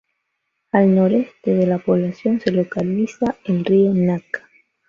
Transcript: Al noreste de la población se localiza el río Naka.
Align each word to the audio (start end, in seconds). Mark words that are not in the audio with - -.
Al 0.71 0.95
noreste 0.95 1.53
de 1.53 1.67
la 1.67 1.77
población 1.77 2.39
se 2.41 2.49
localiza 2.51 3.35
el 3.45 3.63
río 3.63 3.93
Naka. 3.93 4.49